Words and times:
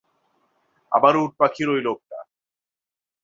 আবারও 0.91 1.19
উটপাখির 1.23 1.67
ঐ 1.69 1.75
লোকটা। 1.81 2.19